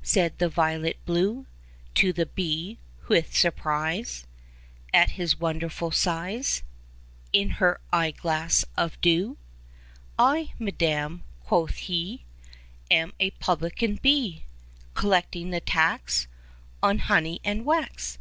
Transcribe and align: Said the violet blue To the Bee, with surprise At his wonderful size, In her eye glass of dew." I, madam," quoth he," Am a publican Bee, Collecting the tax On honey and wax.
Said 0.00 0.38
the 0.38 0.48
violet 0.48 0.96
blue 1.04 1.44
To 1.96 2.10
the 2.10 2.24
Bee, 2.24 2.78
with 3.08 3.36
surprise 3.36 4.26
At 4.94 5.10
his 5.20 5.38
wonderful 5.38 5.90
size, 5.90 6.62
In 7.30 7.50
her 7.60 7.82
eye 7.92 8.12
glass 8.12 8.64
of 8.78 8.98
dew." 9.02 9.36
I, 10.32 10.54
madam," 10.58 11.24
quoth 11.44 11.74
he," 11.76 12.24
Am 13.02 13.12
a 13.20 13.32
publican 13.32 13.96
Bee, 14.00 14.44
Collecting 14.94 15.50
the 15.50 15.60
tax 15.60 16.26
On 16.82 16.96
honey 16.98 17.42
and 17.44 17.66
wax. 17.66 18.16